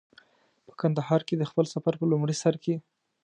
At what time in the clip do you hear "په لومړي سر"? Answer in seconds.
1.97-2.55